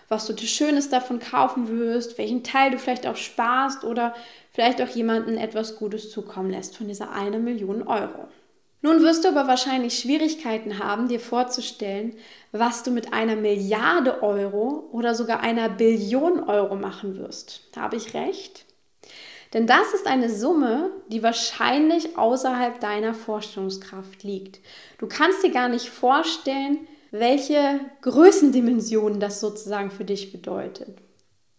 was 0.09 0.27
du 0.27 0.33
dir 0.33 0.49
Schönes 0.49 0.89
davon 0.89 1.21
kaufen 1.21 1.69
wirst, 1.69 2.19
welchen 2.19 2.43
Teil 2.43 2.73
du 2.73 2.79
vielleicht 2.79 3.07
auch 3.07 3.17
sparst 3.17 3.85
oder 3.85 4.15
vielleicht 4.51 4.83
auch 4.83 4.89
jemandem 4.89 5.39
etwas 5.39 5.77
Gutes 5.77 6.11
zukommen 6.11 6.51
lässt 6.51 6.77
von 6.77 6.89
dieser 6.89 7.13
eine 7.13 7.39
Million 7.39 7.87
Euro. 7.87 8.29
Nun 8.83 9.03
wirst 9.03 9.25
du 9.25 9.29
aber 9.29 9.49
wahrscheinlich 9.49 9.99
Schwierigkeiten 9.99 10.79
haben, 10.79 11.09
dir 11.09 11.21
vorzustellen, 11.21 12.15
was 12.53 12.83
du 12.83 12.91
mit 12.91 13.13
einer 13.13 13.37
Milliarde 13.37 14.23
Euro 14.23 14.89
oder 14.93 15.15
sogar 15.15 15.41
einer 15.41 15.69
Billion 15.69 16.45
Euro 16.45 16.77
machen 16.77 17.17
wirst. 17.17 17.63
Habe 17.75 17.97
ich 17.97 18.15
recht? 18.15 18.65
Denn 19.53 19.67
das 19.67 19.95
ist 19.95 20.07
eine 20.07 20.31
Summe, 20.31 20.91
die 21.09 21.23
wahrscheinlich 21.23 22.19
außerhalb 22.19 22.81
deiner 22.81 23.15
Vorstellungskraft 23.15 24.23
liegt. 24.23 24.61
Du 24.99 25.07
kannst 25.07 25.43
dir 25.43 25.51
gar 25.51 25.69
nicht 25.69 25.89
vorstellen, 25.89 26.87
welche 27.11 27.81
Größendimensionen 28.03 29.21
das 29.21 29.41
sozusagen 29.41 29.91
für 29.91 30.05
dich 30.05 30.33
bedeutet. 30.33 30.99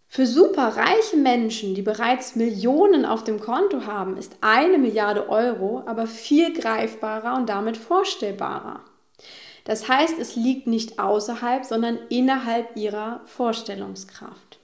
Für 0.10 0.26
superreiche 0.26 1.18
Menschen, 1.18 1.76
die 1.76 1.82
bereits 1.82 2.36
Millionen 2.36 3.06
auf 3.06 3.24
dem 3.24 3.40
Konto 3.40 3.86
haben, 3.86 4.18
ist 4.18 4.38
eine 4.42 4.78
Milliarde 4.78 5.30
Euro 5.30 5.84
aber 5.86 6.08
viel 6.08 6.54
greifbarer 6.54 7.36
und 7.36 7.50
damit 7.50 7.78
vorstellbarer. 7.78 8.84
Das 9.66 9.90
heißt, 9.90 10.18
es 10.18 10.38
liegt 10.38 10.66
nicht 10.66 10.98
außerhalb, 10.98 11.66
sondern 11.66 12.00
innerhalb 12.10 12.78
ihrer 12.78 13.22
Vorstellungskraft. 13.26 14.60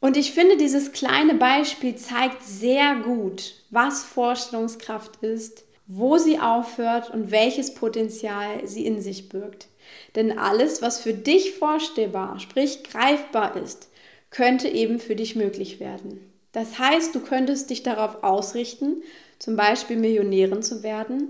Und 0.00 0.16
ich 0.16 0.32
finde, 0.32 0.56
dieses 0.56 0.92
kleine 0.92 1.34
Beispiel 1.34 1.94
zeigt 1.94 2.42
sehr 2.42 2.96
gut, 2.96 3.54
was 3.70 4.04
Vorstellungskraft 4.04 5.22
ist, 5.22 5.64
wo 5.86 6.18
sie 6.18 6.40
aufhört 6.40 7.10
und 7.10 7.30
welches 7.30 7.74
Potenzial 7.74 8.66
sie 8.66 8.84
in 8.84 9.00
sich 9.00 9.28
birgt. 9.28 9.68
Denn 10.16 10.38
alles, 10.38 10.82
was 10.82 11.00
für 11.00 11.14
dich 11.14 11.54
vorstellbar, 11.54 12.40
sprich 12.40 12.82
greifbar 12.82 13.56
ist, 13.56 13.88
könnte 14.30 14.68
eben 14.68 14.98
für 14.98 15.16
dich 15.16 15.36
möglich 15.36 15.80
werden. 15.80 16.20
Das 16.52 16.78
heißt, 16.78 17.14
du 17.14 17.20
könntest 17.20 17.70
dich 17.70 17.82
darauf 17.82 18.22
ausrichten, 18.22 19.02
zum 19.38 19.56
Beispiel 19.56 19.96
Millionärin 19.96 20.62
zu 20.62 20.82
werden, 20.82 21.28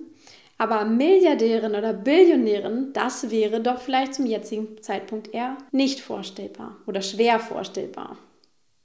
aber 0.59 0.85
Milliardärin 0.85 1.75
oder 1.75 1.93
Billionärin, 1.93 2.93
das 2.93 3.31
wäre 3.31 3.61
doch 3.61 3.81
vielleicht 3.81 4.15
zum 4.15 4.27
jetzigen 4.27 4.83
Zeitpunkt 4.83 5.33
eher 5.33 5.57
nicht 5.71 6.01
vorstellbar 6.01 6.77
oder 6.87 7.01
schwer 7.01 7.39
vorstellbar. 7.39 8.19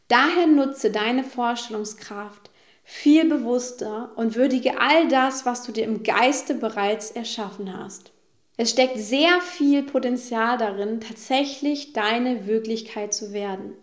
Daher 0.07 0.45
nutze 0.47 0.91
deine 0.91 1.23
Vorstellungskraft 1.23 2.51
viel 2.83 3.25
bewusster 3.25 4.11
und 4.15 4.35
würdige 4.35 4.79
all 4.79 5.07
das, 5.07 5.45
was 5.45 5.63
du 5.63 5.71
dir 5.71 5.85
im 5.85 6.03
Geiste 6.03 6.53
bereits 6.53 7.11
erschaffen 7.11 7.75
hast. 7.75 8.12
Es 8.55 8.71
steckt 8.71 8.99
sehr 8.99 9.41
viel 9.41 9.83
Potenzial 9.83 10.57
darin, 10.57 11.01
tatsächlich 11.01 11.93
deine 11.93 12.45
Wirklichkeit 12.45 13.13
zu 13.13 13.33
werden. 13.33 13.73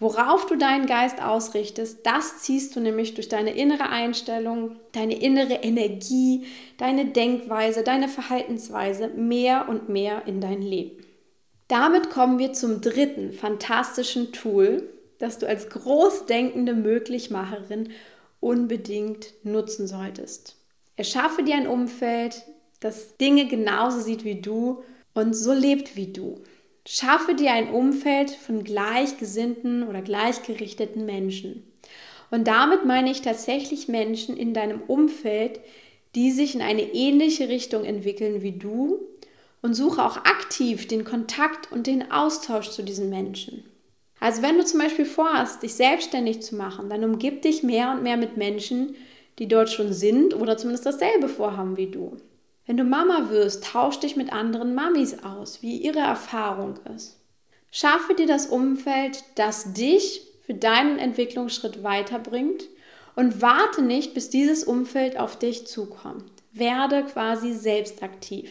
Worauf 0.00 0.46
du 0.46 0.56
deinen 0.56 0.86
Geist 0.86 1.20
ausrichtest, 1.20 2.06
das 2.06 2.38
ziehst 2.38 2.76
du 2.76 2.80
nämlich 2.80 3.14
durch 3.14 3.28
deine 3.28 3.50
innere 3.50 3.88
Einstellung, 3.88 4.76
deine 4.92 5.20
innere 5.20 5.54
Energie, 5.54 6.46
deine 6.76 7.06
Denkweise, 7.06 7.82
deine 7.82 8.06
Verhaltensweise 8.06 9.08
mehr 9.08 9.68
und 9.68 9.88
mehr 9.88 10.22
in 10.26 10.40
dein 10.40 10.62
Leben. 10.62 11.04
Damit 11.66 12.10
kommen 12.10 12.38
wir 12.38 12.52
zum 12.52 12.80
dritten 12.80 13.32
fantastischen 13.32 14.32
Tool, 14.32 14.88
das 15.18 15.38
du 15.38 15.48
als 15.48 15.68
großdenkende 15.68 16.74
Möglichmacherin 16.74 17.90
unbedingt 18.38 19.34
nutzen 19.42 19.88
solltest. 19.88 20.56
Erschaffe 20.94 21.42
dir 21.42 21.56
ein 21.56 21.66
Umfeld, 21.66 22.44
das 22.80 23.16
Dinge 23.16 23.46
genauso 23.46 24.00
sieht 24.00 24.24
wie 24.24 24.40
du 24.40 24.82
und 25.14 25.34
so 25.34 25.52
lebt 25.52 25.96
wie 25.96 26.12
du. 26.12 26.42
Schaffe 26.86 27.34
dir 27.34 27.52
ein 27.52 27.70
Umfeld 27.70 28.30
von 28.30 28.64
gleichgesinnten 28.64 29.86
oder 29.86 30.00
gleichgerichteten 30.00 31.04
Menschen. 31.04 31.64
Und 32.30 32.46
damit 32.46 32.84
meine 32.84 33.10
ich 33.10 33.22
tatsächlich 33.22 33.88
Menschen 33.88 34.36
in 34.36 34.54
deinem 34.54 34.82
Umfeld, 34.82 35.60
die 36.14 36.30
sich 36.30 36.54
in 36.54 36.62
eine 36.62 36.94
ähnliche 36.94 37.48
Richtung 37.48 37.84
entwickeln 37.84 38.42
wie 38.42 38.52
du 38.52 39.00
und 39.60 39.74
suche 39.74 40.04
auch 40.04 40.18
aktiv 40.18 40.86
den 40.88 41.04
Kontakt 41.04 41.70
und 41.72 41.86
den 41.86 42.10
Austausch 42.10 42.70
zu 42.70 42.82
diesen 42.82 43.10
Menschen. 43.10 43.64
Also 44.20 44.42
wenn 44.42 44.56
du 44.56 44.64
zum 44.64 44.80
Beispiel 44.80 45.04
vorhast, 45.04 45.62
dich 45.62 45.74
selbstständig 45.74 46.42
zu 46.42 46.56
machen, 46.56 46.88
dann 46.88 47.04
umgib 47.04 47.42
dich 47.42 47.62
mehr 47.62 47.92
und 47.92 48.02
mehr 48.02 48.16
mit 48.16 48.36
Menschen, 48.36 48.96
die 49.38 49.46
dort 49.46 49.70
schon 49.70 49.92
sind 49.92 50.34
oder 50.34 50.56
zumindest 50.56 50.86
dasselbe 50.86 51.28
vorhaben 51.28 51.76
wie 51.76 51.86
du. 51.86 52.16
Wenn 52.68 52.76
du 52.76 52.84
Mama 52.84 53.30
wirst, 53.30 53.64
tausch 53.64 53.98
dich 53.98 54.14
mit 54.14 54.30
anderen 54.30 54.74
Mamis 54.74 55.24
aus, 55.24 55.62
wie 55.62 55.78
ihre 55.78 56.00
Erfahrung 56.00 56.74
ist. 56.94 57.16
Schaffe 57.70 58.14
dir 58.14 58.26
das 58.26 58.44
Umfeld, 58.44 59.24
das 59.36 59.72
dich 59.72 60.20
für 60.44 60.52
deinen 60.52 60.98
Entwicklungsschritt 60.98 61.82
weiterbringt 61.82 62.64
und 63.16 63.40
warte 63.40 63.80
nicht, 63.80 64.12
bis 64.12 64.28
dieses 64.28 64.64
Umfeld 64.64 65.18
auf 65.18 65.38
dich 65.38 65.66
zukommt. 65.66 66.30
Werde 66.52 67.04
quasi 67.04 67.54
selbst 67.54 68.02
aktiv. 68.02 68.50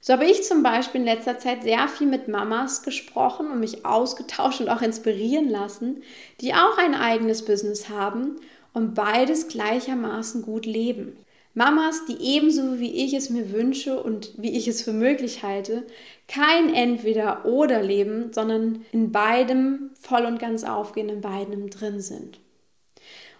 So 0.00 0.14
habe 0.14 0.24
ich 0.24 0.42
zum 0.42 0.62
Beispiel 0.62 1.02
in 1.02 1.06
letzter 1.06 1.38
Zeit 1.38 1.62
sehr 1.62 1.86
viel 1.86 2.06
mit 2.06 2.28
Mamas 2.28 2.82
gesprochen 2.82 3.50
und 3.50 3.60
mich 3.60 3.84
ausgetauscht 3.84 4.62
und 4.62 4.70
auch 4.70 4.80
inspirieren 4.80 5.50
lassen, 5.50 6.02
die 6.40 6.54
auch 6.54 6.78
ein 6.78 6.94
eigenes 6.94 7.44
Business 7.44 7.90
haben 7.90 8.36
und 8.72 8.94
beides 8.94 9.48
gleichermaßen 9.48 10.40
gut 10.40 10.64
leben. 10.64 11.18
Mamas, 11.60 12.06
die 12.06 12.16
ebenso 12.22 12.80
wie 12.80 13.04
ich 13.04 13.12
es 13.12 13.28
mir 13.28 13.52
wünsche 13.52 14.02
und 14.02 14.32
wie 14.38 14.56
ich 14.56 14.66
es 14.66 14.80
für 14.80 14.94
möglich 14.94 15.42
halte, 15.42 15.86
kein 16.26 16.72
Entweder-Oder 16.72 17.82
leben, 17.82 18.32
sondern 18.32 18.86
in 18.92 19.12
beidem 19.12 19.90
voll 19.92 20.24
und 20.24 20.38
ganz 20.38 20.64
aufgehen, 20.64 21.10
in 21.10 21.20
beidem 21.20 21.68
drin 21.68 22.00
sind. 22.00 22.40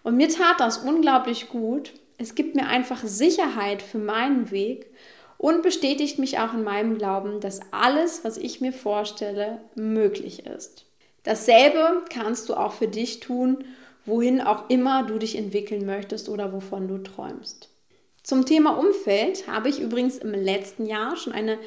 Und 0.03 0.19
mir 0.19 0.29
tat 0.29 0.61
das 0.61 0.77
unglaublich 0.77 1.49
gut. 1.49 1.95
Es 2.19 2.35
gibt 2.35 2.57
mir 2.57 2.67
einfach 2.67 3.03
Sicherheit 3.03 3.81
für 3.81 3.97
meinen 3.97 4.51
Weg 4.51 4.91
und 5.39 5.63
bestätigt 5.63 6.19
mich 6.19 6.39
auch 6.41 6.53
in 6.53 6.63
meinem 6.63 6.99
Glauben, 6.99 7.41
dass 7.41 7.61
alles, 7.71 8.23
was 8.23 8.37
ich 8.37 8.61
mir 8.61 8.75
vorstelle, 8.75 9.63
möglich 9.77 10.45
ist. 10.45 10.85
Dasselbe 11.23 12.03
kannst 12.11 12.51
du 12.51 12.55
auch 12.55 12.73
für 12.73 12.89
dich 12.89 13.21
tun, 13.21 13.65
wohin 14.05 14.43
auch 14.43 14.69
immer 14.69 15.05
du 15.05 15.17
dich 15.17 15.39
entwickeln 15.39 15.87
möchtest 15.87 16.29
oder 16.29 16.53
wovon 16.53 16.87
du 16.87 16.99
träumst. 16.99 17.70
Zum 18.31 18.47
Thema 18.47 18.79
Umfeld 18.79 19.49
habe 19.49 19.69
ich 19.69 19.81
übrigens 19.81 20.19
im 20.19 20.31
letzten 20.31 20.87
Jahr 20.87 21.17
schon 21.17 21.33
eine 21.33 21.59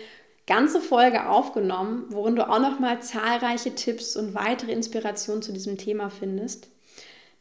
ganze 0.48 0.80
Folge 0.80 1.28
aufgenommen, 1.28 2.06
worin 2.08 2.38
du 2.38 2.50
auch 2.50 2.62
noch 2.62 2.80
mal 2.80 3.02
zahlreiche 3.02 3.76
Tipps 3.76 4.16
und 4.16 4.34
weitere 4.34 4.72
Inspirationen 4.72 5.42
zu 5.42 5.52
diesem 5.52 5.78
Thema 5.78 6.10
findest. 6.10 6.70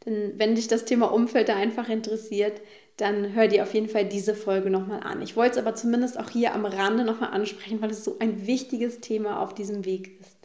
Denn 0.05 0.33
wenn 0.35 0.55
dich 0.55 0.67
das 0.67 0.83
Thema 0.83 1.05
Umfeld 1.05 1.47
da 1.47 1.55
einfach 1.55 1.87
interessiert, 1.87 2.59
dann 2.97 3.33
hör 3.33 3.47
dir 3.47 3.63
auf 3.63 3.73
jeden 3.73 3.87
Fall 3.87 4.03
diese 4.03 4.35
Folge 4.35 4.69
nochmal 4.69 4.99
an. 5.03 5.21
Ich 5.21 5.37
wollte 5.37 5.51
es 5.57 5.65
aber 5.65 5.73
zumindest 5.73 6.19
auch 6.19 6.29
hier 6.29 6.53
am 6.53 6.65
Rande 6.65 7.05
nochmal 7.05 7.31
ansprechen, 7.31 7.81
weil 7.81 7.91
es 7.91 8.03
so 8.03 8.17
ein 8.19 8.45
wichtiges 8.45 8.99
Thema 8.99 9.39
auf 9.39 9.55
diesem 9.55 9.85
Weg 9.85 10.19
ist. 10.19 10.35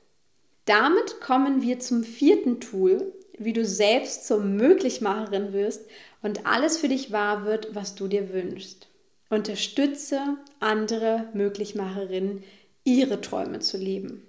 Damit 0.66 1.20
kommen 1.20 1.62
wir 1.62 1.80
zum 1.80 2.04
vierten 2.04 2.60
Tool, 2.60 3.12
wie 3.38 3.52
du 3.52 3.64
selbst 3.64 4.26
zur 4.26 4.40
Möglichmacherin 4.40 5.52
wirst 5.52 5.88
und 6.22 6.46
alles 6.46 6.78
für 6.78 6.88
dich 6.88 7.12
wahr 7.12 7.44
wird, 7.44 7.74
was 7.74 7.94
du 7.94 8.08
dir 8.08 8.32
wünschst. 8.32 8.88
Unterstütze 9.30 10.20
andere 10.60 11.28
Möglichmacherinnen, 11.34 12.42
ihre 12.84 13.20
Träume 13.20 13.58
zu 13.60 13.76
leben. 13.76 14.22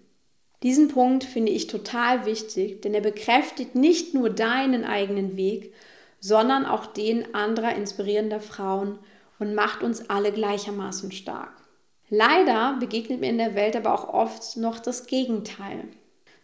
Diesen 0.62 0.90
Punkt 0.90 1.24
finde 1.24 1.54
ich 1.54 1.68
total 1.68 2.26
wichtig, 2.26 2.82
denn 2.82 2.94
er 2.94 3.02
bekräftigt 3.02 3.76
nicht 3.76 4.14
nur 4.14 4.30
deinen 4.30 4.84
eigenen 4.84 5.38
Weg, 5.38 5.74
sondern 6.20 6.66
auch 6.66 6.86
den 6.86 7.34
anderer 7.34 7.76
inspirierender 7.76 8.42
Frauen 8.42 9.00
und 9.40 9.56
macht 9.56 9.84
uns 9.84 10.10
alle 10.10 10.34
gleichermaßen 10.34 11.14
stark. 11.14 11.54
Leider 12.10 12.76
begegnet 12.80 13.22
mir 13.22 13.30
in 13.30 13.38
der 13.38 13.56
Welt 13.56 13.76
aber 13.76 13.94
auch 13.94 14.14
oft 14.14 14.58
noch 14.58 14.80
das 14.80 15.06
Gegenteil. 15.06 15.86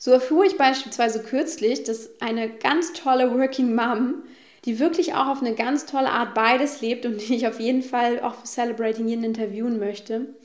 So 0.05 0.12
erfuhr 0.12 0.45
ich 0.45 0.55
beispielsweise 0.55 1.24
kürzlich, 1.24 1.81
dass 1.81 2.21
eine 2.21 2.47
ganz 2.47 2.93
tolle 2.93 3.33
Working 3.35 3.74
Mom 3.74 4.21
die 4.65 4.77
wirklich 4.77 5.15
auch 5.15 5.25
auf 5.29 5.41
eine 5.41 5.55
ganz 5.55 5.88
tolle 5.88 6.12
Art 6.12 6.35
beides 6.35 6.79
lebt 6.81 7.07
und 7.07 7.17
die 7.27 7.33
ich 7.33 7.47
auf 7.47 7.59
jeden 7.59 7.81
Fall 7.81 8.19
auch 8.19 8.35
für 8.35 8.45
Celebrating 8.45 9.07
Yin 9.07 9.24
interviewen 9.24 9.79
möchte. 9.79 10.35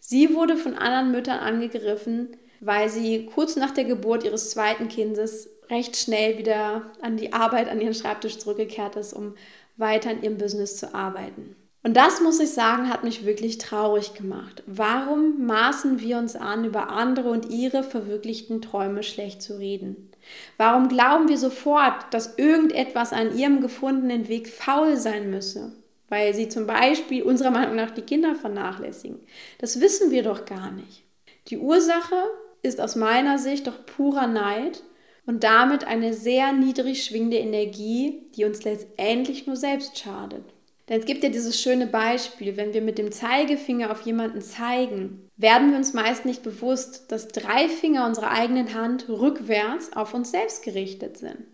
Sie 0.00 0.34
wurde 0.34 0.56
von 0.56 0.74
anderen 0.74 1.12
Müttern 1.12 1.38
angegriffen, 1.38 2.36
weil 2.58 2.88
sie 2.88 3.26
kurz 3.26 3.54
nach 3.54 3.70
der 3.70 3.84
Geburt 3.84 4.24
ihres 4.24 4.50
zweiten 4.50 4.88
Kindes 4.88 5.50
recht 5.70 5.96
schnell 5.96 6.36
wieder 6.38 6.90
an 7.00 7.16
die 7.16 7.32
Arbeit, 7.32 7.68
an 7.68 7.80
ihren 7.80 7.94
Schreibtisch 7.94 8.38
zurückgekehrt 8.38 8.96
ist, 8.96 9.12
um 9.12 9.36
weiter 9.76 10.10
in 10.10 10.24
ihrem 10.24 10.36
Business 10.36 10.78
zu 10.78 10.96
arbeiten. 10.96 11.54
Und 11.86 11.96
das, 11.96 12.20
muss 12.20 12.40
ich 12.40 12.50
sagen, 12.50 12.90
hat 12.90 13.04
mich 13.04 13.24
wirklich 13.26 13.58
traurig 13.58 14.14
gemacht. 14.14 14.64
Warum 14.66 15.46
maßen 15.46 16.00
wir 16.00 16.18
uns 16.18 16.34
an, 16.34 16.64
über 16.64 16.90
andere 16.90 17.30
und 17.30 17.48
ihre 17.48 17.84
verwirklichten 17.84 18.60
Träume 18.60 19.04
schlecht 19.04 19.40
zu 19.40 19.56
reden? 19.56 20.10
Warum 20.56 20.88
glauben 20.88 21.28
wir 21.28 21.38
sofort, 21.38 22.12
dass 22.12 22.38
irgendetwas 22.38 23.12
an 23.12 23.38
ihrem 23.38 23.60
gefundenen 23.60 24.26
Weg 24.26 24.48
faul 24.48 24.96
sein 24.96 25.30
müsse? 25.30 25.76
Weil 26.08 26.34
sie 26.34 26.48
zum 26.48 26.66
Beispiel 26.66 27.22
unserer 27.22 27.52
Meinung 27.52 27.76
nach 27.76 27.92
die 27.92 28.02
Kinder 28.02 28.34
vernachlässigen. 28.34 29.20
Das 29.58 29.80
wissen 29.80 30.10
wir 30.10 30.24
doch 30.24 30.44
gar 30.44 30.72
nicht. 30.72 31.04
Die 31.50 31.58
Ursache 31.58 32.16
ist 32.62 32.80
aus 32.80 32.96
meiner 32.96 33.38
Sicht 33.38 33.68
doch 33.68 33.86
purer 33.86 34.26
Neid 34.26 34.82
und 35.24 35.44
damit 35.44 35.86
eine 35.86 36.14
sehr 36.14 36.52
niedrig 36.52 37.04
schwingende 37.04 37.36
Energie, 37.36 38.26
die 38.34 38.44
uns 38.44 38.64
letztendlich 38.64 39.46
nur 39.46 39.54
selbst 39.54 39.96
schadet. 39.96 40.55
Denn 40.88 41.00
es 41.00 41.06
gibt 41.06 41.24
ja 41.24 41.30
dieses 41.30 41.60
schöne 41.60 41.86
Beispiel, 41.86 42.56
wenn 42.56 42.72
wir 42.72 42.80
mit 42.80 42.98
dem 42.98 43.10
Zeigefinger 43.10 43.90
auf 43.90 44.02
jemanden 44.02 44.40
zeigen, 44.40 45.28
werden 45.36 45.70
wir 45.70 45.78
uns 45.78 45.94
meist 45.94 46.24
nicht 46.24 46.44
bewusst, 46.44 47.10
dass 47.10 47.28
drei 47.28 47.68
Finger 47.68 48.06
unserer 48.06 48.30
eigenen 48.30 48.72
Hand 48.72 49.08
rückwärts 49.08 49.92
auf 49.94 50.14
uns 50.14 50.30
selbst 50.30 50.62
gerichtet 50.62 51.18
sind. 51.18 51.44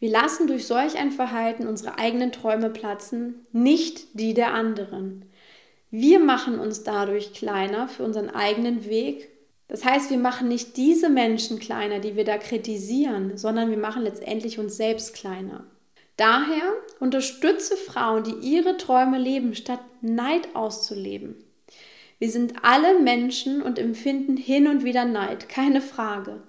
Wir 0.00 0.10
lassen 0.10 0.46
durch 0.46 0.66
solch 0.66 0.98
ein 0.98 1.12
Verhalten 1.12 1.66
unsere 1.66 1.98
eigenen 1.98 2.30
Träume 2.30 2.68
platzen, 2.68 3.46
nicht 3.52 4.18
die 4.20 4.34
der 4.34 4.52
anderen. 4.52 5.24
Wir 5.90 6.18
machen 6.18 6.58
uns 6.58 6.82
dadurch 6.82 7.32
kleiner 7.32 7.88
für 7.88 8.04
unseren 8.04 8.28
eigenen 8.28 8.84
Weg. 8.84 9.30
Das 9.68 9.84
heißt, 9.84 10.10
wir 10.10 10.18
machen 10.18 10.48
nicht 10.48 10.76
diese 10.76 11.08
Menschen 11.08 11.58
kleiner, 11.58 12.00
die 12.00 12.16
wir 12.16 12.24
da 12.24 12.36
kritisieren, 12.36 13.38
sondern 13.38 13.70
wir 13.70 13.78
machen 13.78 14.02
letztendlich 14.02 14.58
uns 14.58 14.76
selbst 14.76 15.14
kleiner. 15.14 15.64
Daher 16.16 16.72
unterstütze 17.00 17.76
Frauen, 17.76 18.22
die 18.22 18.54
ihre 18.54 18.76
Träume 18.76 19.18
leben, 19.18 19.54
statt 19.54 19.80
Neid 20.00 20.54
auszuleben. 20.54 21.34
Wir 22.18 22.30
sind 22.30 22.54
alle 22.62 23.00
Menschen 23.00 23.60
und 23.60 23.78
empfinden 23.78 24.36
hin 24.36 24.68
und 24.68 24.84
wieder 24.84 25.04
Neid, 25.04 25.48
keine 25.48 25.80
Frage. 25.80 26.42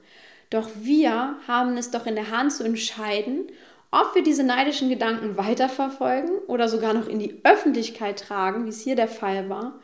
Doch 0.52 0.70
wir 0.76 1.38
haben 1.48 1.78
es 1.78 1.90
doch 1.90 2.06
in 2.06 2.16
der 2.16 2.30
Hand 2.30 2.54
zu 2.54 2.64
entscheiden, 2.64 3.48
ob 3.92 4.14
wir 4.14 4.24
diese 4.24 4.44
neidischen 4.44 4.90
Gedanken 4.90 5.38
weiterverfolgen 5.38 6.38
oder 6.48 6.70
sogar 6.70 6.94
noch 6.94 7.08
in 7.08 7.18
die 7.18 7.40
Öffentlichkeit 7.44 8.20
tragen, 8.20 8.66
wie 8.66 8.70
es 8.70 8.82
hier 8.82 8.96
der 8.96 9.08
Fall 9.08 9.50
war, 9.50 9.80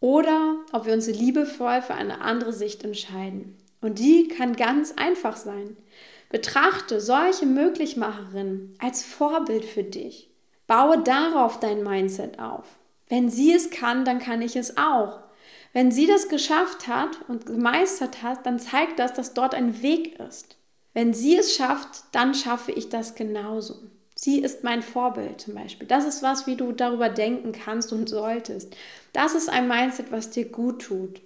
oder 0.00 0.56
ob 0.72 0.86
wir 0.86 0.92
uns 0.92 1.08
liebevoll 1.08 1.82
für 1.82 1.94
eine 1.94 2.20
andere 2.20 2.52
Sicht 2.52 2.84
entscheiden. 2.84 3.56
Und 3.80 3.98
die 3.98 4.28
kann 4.28 4.54
ganz 4.54 4.92
einfach 4.92 5.36
sein. 5.36 5.76
Betrachte 6.30 7.00
solche 7.00 7.46
Möglichmacherinnen 7.46 8.76
als 8.78 9.02
Vorbild 9.04 9.64
für 9.64 9.84
dich. 9.84 10.30
Baue 10.66 10.98
darauf 10.98 11.60
dein 11.60 11.82
Mindset 11.82 12.38
auf. 12.38 12.66
Wenn 13.08 13.28
sie 13.28 13.52
es 13.52 13.70
kann, 13.70 14.04
dann 14.04 14.18
kann 14.18 14.42
ich 14.42 14.56
es 14.56 14.76
auch. 14.76 15.20
Wenn 15.72 15.90
sie 15.90 16.06
das 16.06 16.28
geschafft 16.28 16.88
hat 16.88 17.18
und 17.28 17.46
gemeistert 17.46 18.22
hat, 18.22 18.46
dann 18.46 18.58
zeigt 18.58 18.98
das, 18.98 19.12
dass 19.12 19.34
dort 19.34 19.54
ein 19.54 19.82
Weg 19.82 20.18
ist. 20.20 20.56
Wenn 20.94 21.12
sie 21.12 21.36
es 21.36 21.54
schafft, 21.54 22.04
dann 22.12 22.34
schaffe 22.34 22.72
ich 22.72 22.88
das 22.88 23.14
genauso. 23.14 23.74
Sie 24.14 24.38
ist 24.38 24.62
mein 24.62 24.82
Vorbild 24.82 25.40
zum 25.40 25.54
Beispiel. 25.54 25.88
Das 25.88 26.04
ist 26.04 26.22
was, 26.22 26.46
wie 26.46 26.56
du 26.56 26.70
darüber 26.70 27.08
denken 27.08 27.52
kannst 27.52 27.92
und 27.92 28.08
solltest. 28.08 28.74
Das 29.12 29.34
ist 29.34 29.48
ein 29.48 29.66
Mindset, 29.66 30.12
was 30.12 30.30
dir 30.30 30.44
gut 30.44 30.82
tut. 30.82 31.20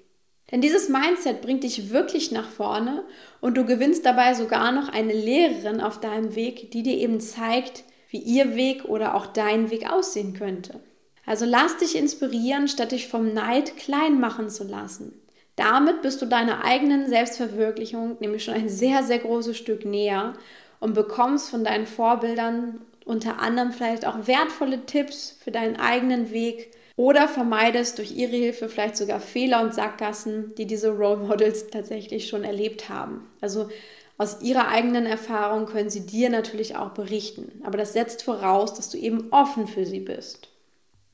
Denn 0.50 0.60
dieses 0.60 0.88
Mindset 0.88 1.42
bringt 1.42 1.62
dich 1.62 1.90
wirklich 1.90 2.32
nach 2.32 2.48
vorne 2.48 3.04
und 3.40 3.56
du 3.56 3.64
gewinnst 3.64 4.06
dabei 4.06 4.34
sogar 4.34 4.72
noch 4.72 4.88
eine 4.88 5.12
Lehrerin 5.12 5.80
auf 5.80 6.00
deinem 6.00 6.34
Weg, 6.34 6.70
die 6.70 6.82
dir 6.82 6.96
eben 6.96 7.20
zeigt, 7.20 7.84
wie 8.10 8.18
ihr 8.18 8.56
Weg 8.56 8.86
oder 8.86 9.14
auch 9.14 9.26
dein 9.26 9.70
Weg 9.70 9.90
aussehen 9.90 10.32
könnte. 10.32 10.80
Also 11.26 11.44
lass 11.44 11.76
dich 11.76 11.94
inspirieren, 11.96 12.68
statt 12.68 12.92
dich 12.92 13.08
vom 13.08 13.34
Neid 13.34 13.76
klein 13.76 14.18
machen 14.18 14.48
zu 14.48 14.64
lassen. 14.64 15.12
Damit 15.56 16.00
bist 16.00 16.22
du 16.22 16.26
deiner 16.26 16.64
eigenen 16.64 17.08
Selbstverwirklichung 17.08 18.16
nämlich 18.20 18.44
schon 18.44 18.54
ein 18.54 18.68
sehr, 18.70 19.02
sehr 19.02 19.18
großes 19.18 19.56
Stück 19.56 19.84
näher 19.84 20.32
und 20.80 20.94
bekommst 20.94 21.50
von 21.50 21.64
deinen 21.64 21.86
Vorbildern 21.86 22.80
unter 23.04 23.40
anderem 23.40 23.72
vielleicht 23.72 24.06
auch 24.06 24.26
wertvolle 24.26 24.86
Tipps 24.86 25.36
für 25.42 25.50
deinen 25.50 25.76
eigenen 25.76 26.30
Weg 26.30 26.70
oder 26.98 27.28
vermeidest 27.28 27.98
durch 27.98 28.10
ihre 28.10 28.34
Hilfe 28.34 28.68
vielleicht 28.68 28.96
sogar 28.96 29.20
Fehler 29.20 29.62
und 29.62 29.72
Sackgassen, 29.72 30.52
die 30.56 30.66
diese 30.66 30.90
Role 30.90 31.18
Models 31.18 31.68
tatsächlich 31.68 32.26
schon 32.26 32.42
erlebt 32.42 32.88
haben. 32.88 33.30
Also 33.40 33.68
aus 34.18 34.42
ihrer 34.42 34.66
eigenen 34.66 35.06
Erfahrung 35.06 35.66
können 35.66 35.90
sie 35.90 36.04
dir 36.04 36.28
natürlich 36.28 36.74
auch 36.74 36.90
berichten, 36.90 37.62
aber 37.64 37.78
das 37.78 37.92
setzt 37.92 38.24
voraus, 38.24 38.74
dass 38.74 38.90
du 38.90 38.98
eben 38.98 39.28
offen 39.30 39.68
für 39.68 39.86
sie 39.86 40.00
bist. 40.00 40.48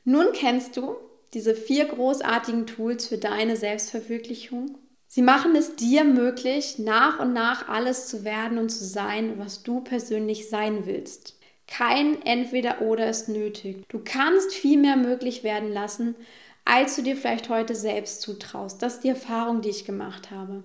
Nun 0.04 0.28
kennst 0.32 0.78
du 0.78 0.96
diese 1.34 1.54
vier 1.54 1.84
großartigen 1.84 2.66
Tools 2.66 3.06
für 3.06 3.18
deine 3.18 3.56
Selbstverwirklichung. 3.56 4.78
Sie 5.06 5.20
machen 5.20 5.54
es 5.54 5.76
dir 5.76 6.04
möglich, 6.04 6.78
nach 6.78 7.20
und 7.20 7.34
nach 7.34 7.68
alles 7.68 8.08
zu 8.08 8.24
werden 8.24 8.56
und 8.56 8.70
zu 8.70 8.84
sein, 8.84 9.34
was 9.38 9.62
du 9.62 9.82
persönlich 9.82 10.48
sein 10.48 10.86
willst. 10.86 11.38
Kein 11.66 12.22
Entweder-Oder 12.22 13.08
ist 13.08 13.28
nötig. 13.28 13.84
Du 13.88 14.00
kannst 14.04 14.52
viel 14.52 14.78
mehr 14.78 14.96
möglich 14.96 15.44
werden 15.44 15.72
lassen, 15.72 16.14
als 16.64 16.96
du 16.96 17.02
dir 17.02 17.16
vielleicht 17.16 17.48
heute 17.48 17.74
selbst 17.74 18.22
zutraust. 18.22 18.82
Das 18.82 18.94
ist 18.94 19.04
die 19.04 19.08
Erfahrung, 19.08 19.60
die 19.60 19.70
ich 19.70 19.84
gemacht 19.84 20.30
habe. 20.30 20.62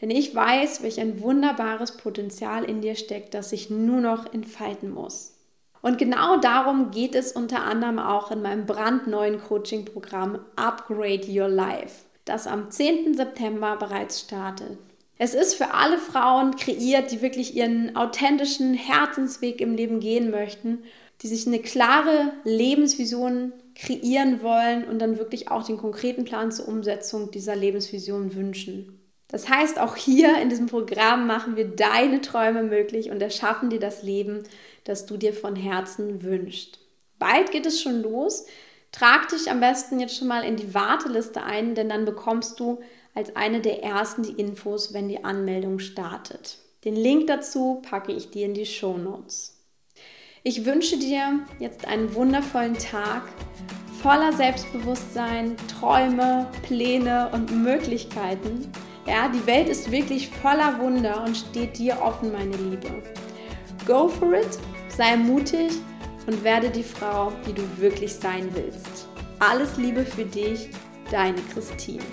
Denn 0.00 0.10
ich 0.10 0.34
weiß, 0.34 0.82
welch 0.82 1.00
ein 1.00 1.20
wunderbares 1.20 1.96
Potenzial 1.96 2.64
in 2.64 2.80
dir 2.80 2.96
steckt, 2.96 3.34
das 3.34 3.50
sich 3.50 3.70
nur 3.70 4.00
noch 4.00 4.32
entfalten 4.32 4.92
muss. 4.92 5.34
Und 5.82 5.98
genau 5.98 6.38
darum 6.38 6.90
geht 6.90 7.14
es 7.14 7.32
unter 7.32 7.62
anderem 7.64 7.98
auch 7.98 8.30
in 8.30 8.40
meinem 8.40 8.64
brandneuen 8.64 9.38
Coaching-Programm 9.38 10.38
Upgrade 10.56 11.26
Your 11.28 11.48
Life, 11.48 12.06
das 12.24 12.46
am 12.46 12.70
10. 12.70 13.14
September 13.14 13.76
bereits 13.76 14.20
startet. 14.20 14.78
Es 15.16 15.34
ist 15.34 15.54
für 15.54 15.72
alle 15.72 15.98
Frauen 15.98 16.56
kreiert, 16.56 17.12
die 17.12 17.22
wirklich 17.22 17.54
ihren 17.54 17.94
authentischen 17.96 18.74
Herzensweg 18.74 19.60
im 19.60 19.76
Leben 19.76 20.00
gehen 20.00 20.30
möchten, 20.30 20.82
die 21.22 21.28
sich 21.28 21.46
eine 21.46 21.60
klare 21.60 22.32
Lebensvision 22.42 23.52
kreieren 23.74 24.42
wollen 24.42 24.84
und 24.84 24.98
dann 24.98 25.18
wirklich 25.18 25.50
auch 25.50 25.64
den 25.64 25.76
konkreten 25.76 26.24
Plan 26.24 26.50
zur 26.50 26.68
Umsetzung 26.68 27.30
dieser 27.30 27.54
Lebensvision 27.54 28.34
wünschen. 28.34 29.00
Das 29.28 29.48
heißt, 29.48 29.78
auch 29.80 29.96
hier 29.96 30.38
in 30.40 30.48
diesem 30.48 30.66
Programm 30.66 31.26
machen 31.26 31.56
wir 31.56 31.64
deine 31.64 32.20
Träume 32.20 32.62
möglich 32.62 33.10
und 33.10 33.20
erschaffen 33.20 33.70
dir 33.70 33.80
das 33.80 34.02
Leben, 34.02 34.42
das 34.84 35.06
du 35.06 35.16
dir 35.16 35.32
von 35.32 35.56
Herzen 35.56 36.22
wünschst. 36.22 36.78
Bald 37.18 37.50
geht 37.50 37.66
es 37.66 37.80
schon 37.80 38.02
los. 38.02 38.46
Trag 38.92 39.28
dich 39.28 39.50
am 39.50 39.58
besten 39.60 39.98
jetzt 39.98 40.16
schon 40.16 40.28
mal 40.28 40.44
in 40.44 40.56
die 40.56 40.72
Warteliste 40.72 41.42
ein, 41.42 41.74
denn 41.74 41.88
dann 41.88 42.04
bekommst 42.04 42.60
du 42.60 42.80
als 43.14 43.36
eine 43.36 43.60
der 43.60 43.82
ersten 43.82 44.22
die 44.22 44.32
Infos, 44.32 44.92
wenn 44.92 45.08
die 45.08 45.24
Anmeldung 45.24 45.78
startet. 45.78 46.58
Den 46.84 46.96
Link 46.96 47.28
dazu 47.28 47.80
packe 47.88 48.12
ich 48.12 48.30
dir 48.30 48.46
in 48.46 48.54
die 48.54 48.66
Show 48.66 48.98
Notes. 48.98 49.54
Ich 50.42 50.66
wünsche 50.66 50.98
dir 50.98 51.40
jetzt 51.58 51.86
einen 51.86 52.14
wundervollen 52.14 52.76
Tag 52.76 53.22
voller 54.02 54.34
Selbstbewusstsein, 54.34 55.56
Träume, 55.80 56.46
Pläne 56.62 57.30
und 57.32 57.50
Möglichkeiten. 57.62 58.70
Ja, 59.06 59.28
die 59.28 59.46
Welt 59.46 59.70
ist 59.70 59.90
wirklich 59.90 60.28
voller 60.28 60.78
Wunder 60.78 61.24
und 61.24 61.34
steht 61.34 61.78
dir 61.78 62.02
offen, 62.02 62.30
meine 62.32 62.56
Liebe. 62.56 63.02
Go 63.86 64.08
for 64.08 64.34
it, 64.34 64.58
sei 64.88 65.16
mutig 65.16 65.72
und 66.26 66.44
werde 66.44 66.68
die 66.68 66.82
Frau, 66.82 67.32
die 67.46 67.54
du 67.54 67.62
wirklich 67.78 68.12
sein 68.12 68.50
willst. 68.54 69.08
Alles 69.38 69.78
Liebe 69.78 70.04
für 70.04 70.24
dich, 70.24 70.68
deine 71.10 71.40
Christine. 71.52 72.04